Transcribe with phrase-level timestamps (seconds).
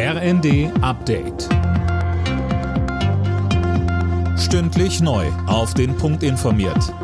[0.00, 1.48] RND Update.
[4.38, 5.26] Stündlich neu.
[5.48, 6.94] Auf den Punkt informiert.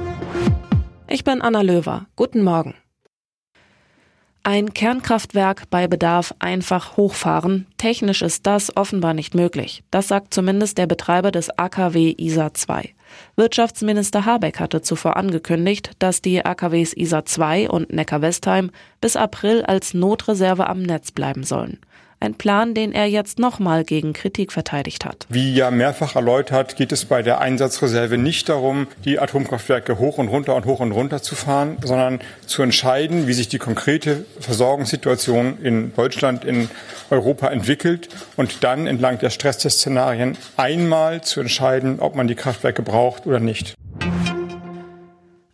[1.08, 2.06] Ich bin Anna Löwer.
[2.14, 2.74] Guten Morgen.
[4.44, 7.66] Ein Kernkraftwerk bei Bedarf einfach hochfahren.
[7.78, 9.82] Technisch ist das offenbar nicht möglich.
[9.90, 12.94] Das sagt zumindest der Betreiber des AKW ISA 2.
[13.34, 18.70] Wirtschaftsminister Habeck hatte zuvor angekündigt, dass die AKWs ISA 2 und Neckar-Westheim
[19.00, 21.80] bis April als Notreserve am Netz bleiben sollen.
[22.24, 25.26] Ein Plan, den er jetzt nochmal gegen Kritik verteidigt hat.
[25.28, 30.28] Wie ja mehrfach erläutert, geht es bei der Einsatzreserve nicht darum, die Atomkraftwerke hoch und
[30.28, 35.58] runter und hoch und runter zu fahren, sondern zu entscheiden, wie sich die konkrete Versorgungssituation
[35.62, 36.70] in Deutschland, in
[37.10, 43.26] Europa entwickelt und dann entlang der Stresstestszenarien einmal zu entscheiden, ob man die Kraftwerke braucht
[43.26, 43.74] oder nicht.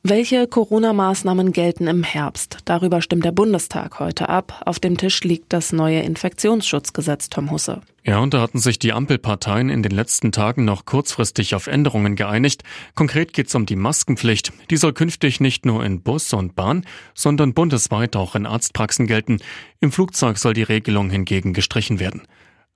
[0.02, 2.60] Welche Corona-Maßnahmen gelten im Herbst?
[2.64, 4.62] Darüber stimmt der Bundestag heute ab.
[4.64, 7.82] Auf dem Tisch liegt das neue Infektionsschutzgesetz, Tom Husse.
[8.02, 12.16] Ja, und da hatten sich die Ampelparteien in den letzten Tagen noch kurzfristig auf Änderungen
[12.16, 12.62] geeinigt.
[12.94, 14.54] Konkret geht es um die Maskenpflicht.
[14.70, 19.36] Die soll künftig nicht nur in Bus und Bahn, sondern bundesweit auch in Arztpraxen gelten.
[19.80, 22.22] Im Flugzeug soll die Regelung hingegen gestrichen werden.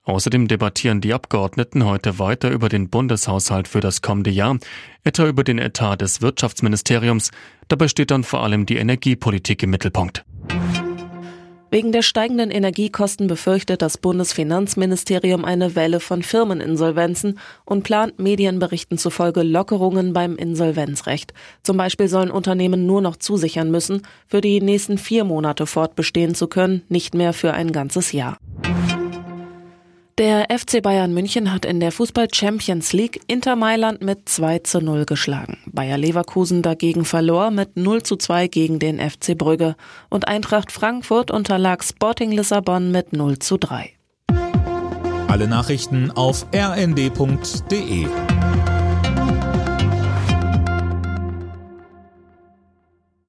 [0.05, 4.57] Außerdem debattieren die Abgeordneten heute weiter über den Bundeshaushalt für das kommende Jahr,
[5.03, 7.31] etwa über den Etat des Wirtschaftsministeriums.
[7.67, 10.23] Dabei steht dann vor allem die Energiepolitik im Mittelpunkt.
[11.71, 19.41] Wegen der steigenden Energiekosten befürchtet das Bundesfinanzministerium eine Welle von Firmeninsolvenzen und plant Medienberichten zufolge
[19.41, 21.33] Lockerungen beim Insolvenzrecht.
[21.63, 26.47] Zum Beispiel sollen Unternehmen nur noch zusichern müssen, für die nächsten vier Monate fortbestehen zu
[26.47, 28.37] können, nicht mehr für ein ganzes Jahr.
[30.17, 34.79] Der FC Bayern München hat in der Fußball Champions League Inter Mailand mit 2 zu
[34.79, 35.57] 0 geschlagen.
[35.65, 39.75] Bayer Leverkusen dagegen verlor mit 0 zu 2 gegen den FC Brügge
[40.09, 43.91] und Eintracht Frankfurt unterlag Sporting Lissabon mit 0 zu 3.
[45.27, 48.07] Alle Nachrichten auf rnd.de